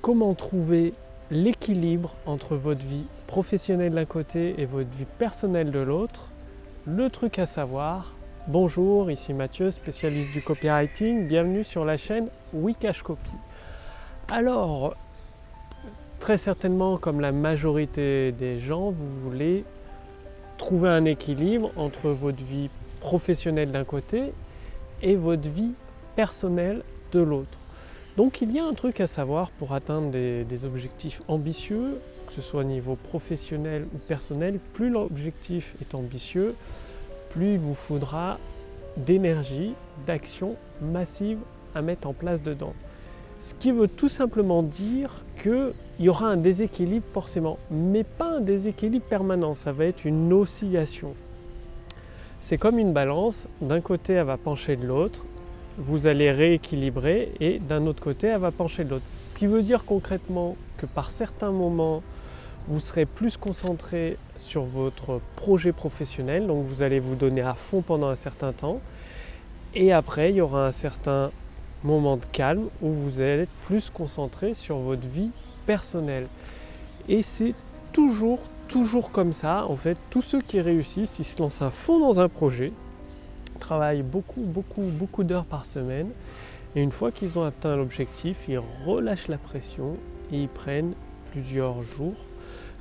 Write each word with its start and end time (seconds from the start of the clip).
comment 0.00 0.34
trouver 0.34 0.94
l'équilibre 1.30 2.14
entre 2.26 2.56
votre 2.56 2.84
vie 2.86 3.04
professionnelle 3.26 3.92
d'un 3.92 4.06
côté 4.06 4.54
et 4.58 4.64
votre 4.64 4.88
vie 4.96 5.06
personnelle 5.18 5.70
de 5.70 5.78
l'autre? 5.78 6.28
Le 6.86 7.10
truc 7.10 7.38
à 7.38 7.46
savoir, 7.46 8.14
bonjour, 8.48 9.10
ici 9.10 9.34
Mathieu, 9.34 9.70
spécialiste 9.70 10.30
du 10.30 10.42
copywriting, 10.42 11.26
bienvenue 11.26 11.64
sur 11.64 11.84
la 11.84 11.96
chaîne 11.96 12.28
Wikash 12.54 13.02
Copy. 13.02 13.30
Alors, 14.30 14.96
très 16.18 16.38
certainement, 16.38 16.96
comme 16.96 17.20
la 17.20 17.32
majorité 17.32 18.32
des 18.32 18.58
gens, 18.58 18.90
vous 18.90 19.20
voulez 19.20 19.64
trouver 20.56 20.88
un 20.88 21.04
équilibre 21.04 21.72
entre 21.76 22.08
votre 22.08 22.42
vie 22.42 22.70
professionnelle 23.00 23.70
d'un 23.70 23.84
côté 23.84 24.32
et 25.02 25.16
votre 25.16 25.48
vie 25.48 25.72
personnelle 26.16 26.82
de 27.12 27.20
l'autre. 27.20 27.59
Donc 28.20 28.42
il 28.42 28.52
y 28.52 28.58
a 28.58 28.66
un 28.66 28.74
truc 28.74 29.00
à 29.00 29.06
savoir 29.06 29.50
pour 29.52 29.72
atteindre 29.72 30.10
des, 30.10 30.64
objectifs 30.66 31.22
ambitieux, 31.26 32.02
que 32.26 32.34
ce 32.34 32.42
soit 32.42 32.60
au 32.60 32.64
niveau 32.64 32.94
professionnel 32.94 33.86
ou 33.94 33.96
personnel. 33.96 34.58
Plus 34.74 34.90
l'objectif 34.90 35.74
est 35.80 35.94
ambitieux, 35.94 36.54
plus 37.30 37.54
il 37.54 37.58
vous 37.58 37.72
faudra 37.72 38.36
d'énergie, 38.98 39.72
d'action 40.06 40.56
massive 40.82 41.38
à 41.74 41.80
mettre 41.80 42.06
en 42.08 42.12
place 42.12 42.42
dedans. 42.42 42.74
Ce 43.40 43.54
qui 43.54 43.72
veut 43.72 43.88
tout 43.88 44.10
simplement 44.10 44.62
dire 44.62 45.24
qu'il 45.42 45.72
y 45.98 46.10
aura 46.10 46.26
un 46.26 46.36
déséquilibre 46.36 47.06
forcément, 47.14 47.56
mais 47.70 48.04
pas 48.04 48.36
un 48.36 48.40
déséquilibre 48.42 49.06
permanent, 49.06 49.54
ça 49.54 49.72
va 49.72 49.86
être 49.86 50.04
une 50.04 50.30
oscillation. 50.34 51.14
C'est 52.38 52.58
comme 52.58 52.78
une 52.78 52.92
balance, 52.92 53.48
d'un 53.62 53.80
côté 53.80 54.12
elle 54.12 54.26
va 54.26 54.36
pencher 54.36 54.76
de 54.76 54.86
l'autre, 54.86 55.24
vous 55.78 56.06
allez 56.06 56.30
rééquilibrer 56.30 57.32
et 57.40 57.58
d'un 57.58 57.86
autre 57.86 58.02
côté, 58.02 58.28
elle 58.28 58.40
va 58.40 58.50
pencher 58.50 58.84
de 58.84 58.90
l'autre. 58.90 59.06
Ce 59.06 59.34
qui 59.34 59.46
veut 59.46 59.62
dire 59.62 59.84
concrètement 59.84 60.56
que 60.76 60.86
par 60.86 61.10
certains 61.10 61.50
moments, 61.50 62.02
vous 62.68 62.80
serez 62.80 63.06
plus 63.06 63.36
concentré 63.36 64.16
sur 64.36 64.62
votre 64.62 65.20
projet 65.36 65.72
professionnel, 65.72 66.46
donc 66.46 66.64
vous 66.64 66.82
allez 66.82 67.00
vous 67.00 67.14
donner 67.14 67.40
à 67.40 67.54
fond 67.54 67.82
pendant 67.82 68.08
un 68.08 68.16
certain 68.16 68.52
temps. 68.52 68.80
Et 69.74 69.92
après, 69.92 70.30
il 70.30 70.36
y 70.36 70.40
aura 70.40 70.66
un 70.66 70.70
certain 70.70 71.30
moment 71.82 72.16
de 72.16 72.24
calme 72.32 72.68
où 72.82 72.90
vous 72.90 73.20
allez 73.20 73.42
être 73.42 73.52
plus 73.66 73.90
concentré 73.90 74.54
sur 74.54 74.76
votre 74.78 75.06
vie 75.06 75.30
personnelle. 75.66 76.26
Et 77.08 77.22
c'est 77.22 77.54
toujours, 77.92 78.40
toujours 78.68 79.10
comme 79.10 79.32
ça. 79.32 79.64
En 79.66 79.76
fait, 79.76 79.96
tous 80.10 80.22
ceux 80.22 80.40
qui 80.40 80.60
réussissent, 80.60 81.18
ils 81.18 81.24
se 81.24 81.38
lancent 81.40 81.62
à 81.62 81.70
fond 81.70 81.98
dans 81.98 82.20
un 82.20 82.28
projet, 82.28 82.72
travaillent 83.60 84.02
beaucoup, 84.02 84.40
beaucoup, 84.40 84.82
beaucoup 84.82 85.22
d'heures 85.22 85.44
par 85.44 85.64
semaine. 85.64 86.08
Et 86.74 86.82
une 86.82 86.92
fois 86.92 87.12
qu'ils 87.12 87.38
ont 87.38 87.44
atteint 87.44 87.76
l'objectif, 87.76 88.36
ils 88.48 88.60
relâchent 88.84 89.28
la 89.28 89.38
pression 89.38 89.96
et 90.32 90.42
ils 90.42 90.48
prennent 90.48 90.94
plusieurs 91.30 91.82
jours, 91.82 92.16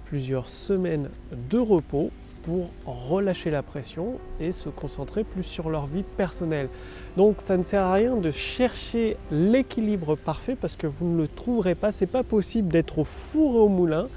plusieurs 0.06 0.50
semaines 0.50 1.10
de 1.50 1.58
repos 1.58 2.12
pour 2.44 2.70
relâcher 2.86 3.52
la 3.52 3.64
pression 3.64 4.20
et 4.40 4.52
se 4.52 4.70
concentrer 4.70 5.24
plus 5.24 5.44
sur 5.44 5.70
leur 5.70 5.88
vie 5.88 6.04
personnelle. 6.18 6.70
Donc 7.18 7.42
ça 7.42 7.58
ne 7.58 7.64
sert 7.64 7.84
à 7.84 7.94
rien 7.94 8.16
de 8.16 8.32
chercher 8.32 9.18
l'équilibre 9.32 10.16
parfait 10.16 10.56
parce 10.56 10.76
que 10.76 10.88
vous 10.88 11.06
ne 11.06 11.18
le 11.18 11.28
trouverez 11.28 11.76
pas. 11.76 11.92
C'est 11.92 12.08
pas 12.08 12.24
possible 12.24 12.70
d'être 12.70 13.00
au 13.00 13.04
four 13.04 13.56
et 13.56 13.60
au 13.60 13.70
moulin. 13.70 14.08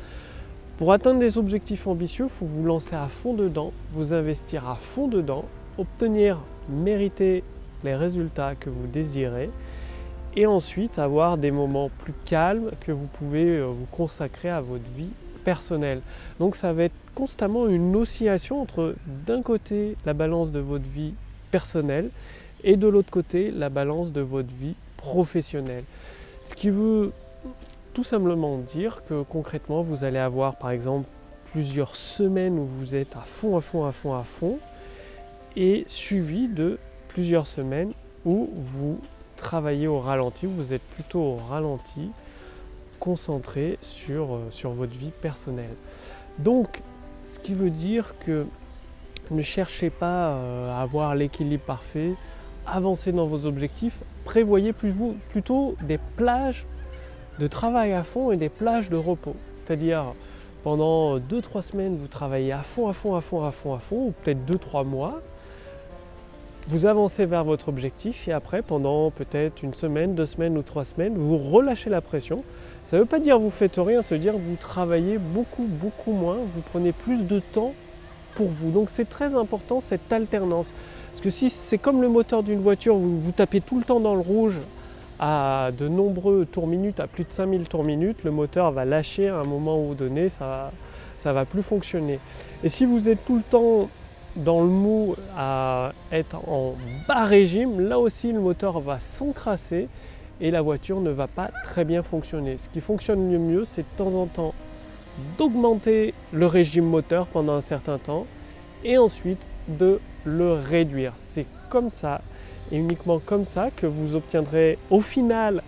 Pour 0.79 0.93
atteindre 0.93 1.21
des 1.21 1.39
objectifs 1.39 1.87
ambitieux, 1.87 2.27
il 2.27 2.31
faut 2.31 2.47
vous 2.47 2.65
lancer 2.65 2.95
à 2.95 3.09
fond 3.09 3.35
dedans, 3.35 3.73
vous 3.93 4.15
investir 4.15 4.69
à 4.69 4.77
fond 4.77 5.09
dedans, 5.09 5.45
obtenir 5.79 6.39
mériter 6.69 7.43
les 7.85 7.95
résultats 7.95 8.55
que 8.55 8.71
vous 8.71 8.87
désirez 8.87 9.51
et 10.37 10.47
ensuite 10.47 10.99
avoir 10.99 11.37
des 11.37 11.51
moments 11.51 11.91
plus 11.99 12.15
calmes 12.25 12.71
que 12.81 12.93
vous 12.93 13.07
pouvez 13.07 13.59
euh, 13.59 13.67
vous 13.67 13.87
consacrer 13.91 14.49
à 14.49 14.61
votre 14.61 14.89
vie 14.97 15.11
personnelle. 15.45 16.01
Donc 16.39 16.57
ça 16.57 16.73
va 16.73 16.85
être 16.85 16.95
constamment 17.15 17.67
une 17.67 17.95
oscillation 17.97 18.63
entre 18.63 18.95
d'un 19.27 19.43
côté 19.43 19.97
la 20.07 20.15
balance 20.15 20.53
de 20.53 20.61
votre 20.61 20.89
vie 20.89 21.15
personnelle 21.51 22.11
et 22.65 22.77
de 22.77 22.87
l'autre 22.87 23.11
côté 23.11 23.51
la 23.51 23.69
balance 23.69 24.13
de 24.13 24.21
votre 24.21 24.55
vie 24.55 24.75
professionnelle. 24.97 25.85
Ce 26.43 26.55
qui 26.55 26.71
veut 26.71 27.13
tout 27.93 28.05
simplement 28.05 28.59
dire 28.59 29.03
que 29.09 29.23
concrètement 29.23 29.83
vous 29.83 30.05
allez 30.05 30.19
avoir 30.19 30.57
par 30.57 30.71
exemple 30.71 31.07
plusieurs 31.51 31.97
semaines 31.97 32.59
où 32.59 32.65
vous 32.65 32.95
êtes 32.95 33.15
à 33.17 33.21
fond, 33.27 33.57
à 33.57 33.61
fond, 33.61 33.85
à 33.85 33.93
fond, 33.93 34.15
à 34.15 34.25
fond 34.25 34.59
et 35.57 35.85
suivi 35.89 36.49
de 36.49 36.79
plusieurs 37.09 37.47
semaines 37.47 37.93
où 38.25 38.51
vous 38.55 39.01
travaillez 39.37 39.89
au 39.89 39.99
ralenti, 39.99 40.47
vous 40.47 40.73
êtes 40.73 40.83
plutôt 40.83 41.21
au 41.21 41.37
ralenti, 41.37 42.11
concentré 43.01 43.79
sur, 43.81 44.35
euh, 44.35 44.47
sur 44.51 44.71
votre 44.71 44.93
vie 44.93 45.11
personnelle. 45.21 45.75
Donc, 46.39 46.81
ce 47.25 47.39
qui 47.39 47.55
veut 47.55 47.71
dire 47.71 48.15
que 48.21 48.47
ne 49.31 49.43
cherchez 49.43 49.91
pas 49.91 50.31
euh, 50.31 50.73
à 50.73 50.83
avoir 50.83 51.15
l'équilibre 51.15 51.65
parfait, 51.65 52.15
avancez 52.67 53.13
dans 53.13 53.27
vos 53.27 53.47
objectifs, 53.47 53.99
prévoyez 54.25 54.73
plutôt 54.73 55.77
des 55.83 55.99
plages 56.17 56.67
de 57.39 57.47
travail 57.47 57.93
à 57.93 58.05
fond 58.05 58.31
et 58.31 58.37
des 58.37 58.49
plages 58.49 58.89
de 58.91 58.97
repos. 58.97 59.37
C'est-à-dire 59.57 60.15
pendant 60.63 61.19
2-3 61.19 61.63
semaines, 61.63 61.97
vous 61.97 62.07
travaillez 62.07 62.53
à 62.53 62.63
fond, 62.63 62.89
à 62.89 62.93
fond, 62.93 63.17
à 63.17 63.21
fond, 63.21 63.43
à 63.43 63.51
fond, 63.51 63.75
à 63.75 63.79
fond, 63.79 64.07
ou 64.07 64.15
peut-être 64.23 64.45
2-3 64.47 64.85
mois, 64.85 65.21
vous 66.69 66.87
avancez 66.87 67.27
vers 67.27 67.45
votre 67.45 67.69
objectif 67.69 68.29
et 68.29 68.33
après, 68.33 68.63
pendant 68.63 69.11
peut-être 69.11 69.63
une 69.63 69.75
semaine, 69.75 70.15
deux 70.15 70.27
semaines 70.27 70.57
ou 70.57 70.63
trois 70.63 70.85
semaines, 70.85 71.15
vous 71.17 71.37
relâchez 71.37 71.91
la 71.91 72.01
pression. 72.01 72.45
Ça 72.85 72.97
ne 72.97 73.03
veut 73.03 73.09
pas 73.09 73.19
dire 73.19 73.39
vous 73.39 73.51
faites 73.51 73.77
rien, 73.77 74.03
ça 74.03 74.15
veut 74.15 74.21
dire 74.21 74.35
vous 74.37 74.57
travaillez 74.57 75.19
beaucoup, 75.19 75.65
beaucoup 75.65 76.13
moins, 76.13 76.37
vous 76.37 76.63
prenez 76.71 76.93
plus 76.93 77.27
de 77.27 77.41
temps 77.41 77.75
pour 78.35 78.49
vous. 78.49 78.71
Donc 78.71 78.91
c'est 78.91 79.09
très 79.09 79.35
important 79.35 79.81
cette 79.81 80.13
alternance. 80.13 80.73
Parce 81.11 81.21
que 81.21 81.31
si 81.31 81.51
c'est 81.51 81.79
comme 81.79 82.01
le 82.01 82.09
moteur 82.09 82.43
d'une 82.43 82.61
voiture, 82.61 82.97
vous, 82.97 83.33
tapez 83.33 83.61
tout 83.61 83.79
le 83.79 83.85
temps 83.85 84.01
dans 84.01 84.15
le 84.15 84.21
rouge 84.21 84.61
à 85.19 85.71
de 85.77 85.89
nombreux 85.89 86.47
tours 86.47 86.67
minutes, 86.67 87.01
à 87.01 87.07
plus 87.07 87.25
de 87.25 87.31
5000 87.31 87.69
tours 87.69 87.85
minutes, 87.85 88.25
le 88.25 88.31
moteur 88.31 88.73
va 88.73 88.85
lâcher 88.85 89.29
à 89.29 89.37
un 89.37 89.45
moment 89.45 89.93
donné, 89.93 90.29
ça 90.29 90.73
ne 91.25 91.33
va 91.33 91.45
plus 91.45 91.63
fonctionner. 91.63 92.19
Et 92.65 92.69
si 92.69 92.87
vous 92.87 93.09
êtes 93.09 93.25
tout 93.25 93.37
le 93.37 93.43
temps 93.43 93.89
dans 94.37 94.61
le 94.61 94.69
mou 94.69 95.15
à 95.37 95.93
être 96.11 96.37
en 96.49 96.75
bas 97.07 97.25
régime, 97.25 97.81
là 97.81 97.99
aussi 97.99 98.33
le 98.33 98.41
moteur 98.41 98.81
va 98.81 99.01
s'encrasser 99.01 99.89
et 100.41 100.51
la 100.51 100.63
voiture 100.63 101.01
ne 101.01 101.11
va 101.11 101.27
pas 101.27 101.51
très 101.65 101.85
bien 101.85 102.03
fonctionner. 102.03 102.59
Ce 102.59 102.69
qui 102.69 102.81
fonctionne 102.81 103.31
le 103.31 103.39
mieux, 103.39 103.65
c'est 103.65 103.83
de 103.83 103.97
temps 103.97 104.15
en 104.15 104.27
temps 104.27 104.55
d'augmenter 105.39 106.15
le 106.33 106.47
régime 106.47 106.87
moteur 106.87 107.27
pendant 107.27 107.53
un 107.53 107.61
certain 107.61 107.99
temps 107.99 108.27
et 108.85 108.99
ensuite 108.99 109.41
de 109.69 110.01
le 110.25 110.53
réduire. 110.55 111.13
C'est 111.19 111.47
comme 111.69 111.91
ça 111.91 112.23
et 112.71 112.77
uniquement 112.77 113.19
comme 113.19 113.45
ça 113.45 113.71
que 113.71 113.87
vous 113.87 114.17
obtiendrez 114.17 114.79
au 114.91 115.01
final 115.01 115.63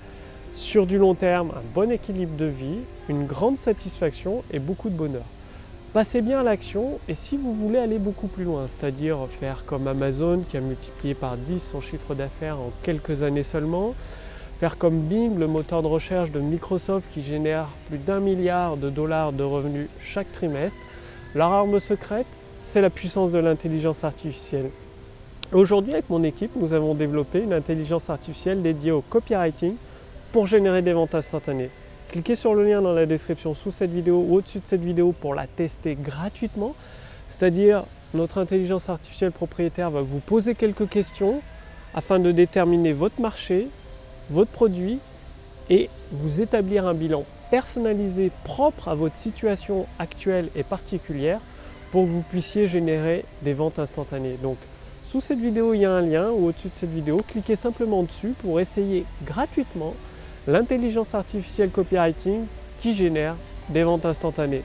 sur 0.54 0.86
du 0.86 0.98
long 0.98 1.14
terme 1.14 1.50
un 1.50 1.62
bon 1.74 1.90
équilibre 1.90 2.36
de 2.36 2.46
vie, 2.46 2.78
une 3.08 3.26
grande 3.26 3.58
satisfaction 3.58 4.42
et 4.50 4.58
beaucoup 4.58 4.88
de 4.88 4.96
bonheur. 4.96 5.24
Passez 5.94 6.22
bien 6.22 6.42
l'action 6.42 6.98
et 7.08 7.14
si 7.14 7.36
vous 7.36 7.54
voulez 7.54 7.78
aller 7.78 8.00
beaucoup 8.00 8.26
plus 8.26 8.42
loin, 8.42 8.66
c'est-à-dire 8.66 9.28
faire 9.28 9.64
comme 9.64 9.86
Amazon 9.86 10.42
qui 10.48 10.56
a 10.56 10.60
multiplié 10.60 11.14
par 11.14 11.36
10 11.36 11.60
son 11.60 11.80
chiffre 11.80 12.16
d'affaires 12.16 12.56
en 12.56 12.72
quelques 12.82 13.22
années 13.22 13.44
seulement, 13.44 13.94
faire 14.58 14.76
comme 14.76 15.02
Bing, 15.02 15.38
le 15.38 15.46
moteur 15.46 15.82
de 15.82 15.86
recherche 15.86 16.32
de 16.32 16.40
Microsoft 16.40 17.06
qui 17.14 17.22
génère 17.22 17.68
plus 17.88 17.98
d'un 17.98 18.18
milliard 18.18 18.76
de 18.76 18.90
dollars 18.90 19.32
de 19.32 19.44
revenus 19.44 19.86
chaque 20.00 20.32
trimestre, 20.32 20.80
leur 21.32 21.52
arme 21.52 21.78
secrète, 21.78 22.26
c'est 22.64 22.80
la 22.80 22.90
puissance 22.90 23.30
de 23.30 23.38
l'intelligence 23.38 24.02
artificielle. 24.02 24.70
Aujourd'hui, 25.52 25.92
avec 25.92 26.10
mon 26.10 26.24
équipe, 26.24 26.56
nous 26.56 26.72
avons 26.72 26.94
développé 26.94 27.38
une 27.38 27.52
intelligence 27.52 28.10
artificielle 28.10 28.62
dédiée 28.62 28.90
au 28.90 29.02
copywriting 29.02 29.76
pour 30.32 30.48
générer 30.48 30.82
des 30.82 30.92
ventes 30.92 31.14
instantanées. 31.14 31.70
Cliquez 32.14 32.36
sur 32.36 32.54
le 32.54 32.64
lien 32.64 32.80
dans 32.80 32.92
la 32.92 33.06
description 33.06 33.54
sous 33.54 33.72
cette 33.72 33.90
vidéo 33.90 34.24
ou 34.28 34.36
au-dessus 34.36 34.60
de 34.60 34.66
cette 34.66 34.84
vidéo 34.84 35.10
pour 35.10 35.34
la 35.34 35.48
tester 35.48 35.96
gratuitement. 35.96 36.76
C'est-à-dire, 37.28 37.82
notre 38.14 38.38
intelligence 38.38 38.88
artificielle 38.88 39.32
propriétaire 39.32 39.90
va 39.90 40.02
vous 40.02 40.20
poser 40.20 40.54
quelques 40.54 40.88
questions 40.88 41.42
afin 41.92 42.20
de 42.20 42.30
déterminer 42.30 42.92
votre 42.92 43.20
marché, 43.20 43.66
votre 44.30 44.52
produit 44.52 45.00
et 45.70 45.90
vous 46.12 46.40
établir 46.40 46.86
un 46.86 46.94
bilan 46.94 47.24
personnalisé 47.50 48.30
propre 48.44 48.86
à 48.86 48.94
votre 48.94 49.16
situation 49.16 49.86
actuelle 49.98 50.50
et 50.54 50.62
particulière 50.62 51.40
pour 51.90 52.04
que 52.04 52.10
vous 52.10 52.22
puissiez 52.22 52.68
générer 52.68 53.24
des 53.42 53.54
ventes 53.54 53.80
instantanées. 53.80 54.38
Donc, 54.40 54.58
sous 55.02 55.20
cette 55.20 55.40
vidéo, 55.40 55.74
il 55.74 55.80
y 55.80 55.84
a 55.84 55.90
un 55.90 56.02
lien 56.02 56.30
ou 56.30 56.46
au-dessus 56.46 56.68
de 56.68 56.76
cette 56.76 56.94
vidéo, 56.94 57.22
cliquez 57.26 57.56
simplement 57.56 58.04
dessus 58.04 58.34
pour 58.38 58.60
essayer 58.60 59.04
gratuitement 59.26 59.94
l'intelligence 60.46 61.14
artificielle 61.14 61.70
copywriting 61.70 62.46
qui 62.80 62.94
génère 62.94 63.36
des 63.68 63.82
ventes 63.82 64.04
instantanées. 64.04 64.62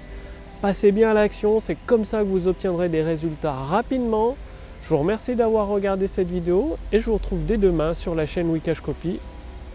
Passez 0.61 0.91
bien 0.91 1.11
à 1.11 1.13
l'action, 1.13 1.59
c'est 1.59 1.77
comme 1.85 2.03
ça 2.03 2.19
que 2.19 2.23
vous 2.25 2.47
obtiendrez 2.47 2.89
des 2.89 3.01
résultats 3.01 3.53
rapidement. 3.53 4.35
Je 4.83 4.89
vous 4.89 4.97
remercie 4.97 5.35
d'avoir 5.35 5.67
regardé 5.67 6.07
cette 6.07 6.29
vidéo 6.29 6.77
et 6.91 6.99
je 6.99 7.05
vous 7.05 7.13
retrouve 7.13 7.45
dès 7.45 7.57
demain 7.57 7.93
sur 7.93 8.15
la 8.15 8.25
chaîne 8.25 8.49
Wikash 8.49 8.81
Copy. 8.81 9.19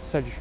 Salut 0.00 0.38